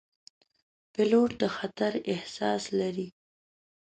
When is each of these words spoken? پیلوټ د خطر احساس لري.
پیلوټ 0.93 1.29
د 1.41 1.43
خطر 1.57 1.93
احساس 2.13 2.63
لري. 2.79 3.07